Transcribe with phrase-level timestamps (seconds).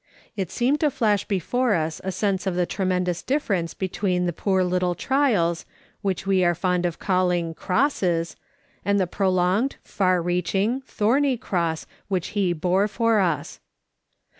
[0.35, 4.63] It seemed to Hash before lis a sense of the tremendous dilfevence between the poor
[4.63, 5.63] little trials,
[6.01, 8.35] which we are fond of callini,' "crosses,"
[8.83, 13.59] and the prolonged, far reaching, thorny cross which He bore for us.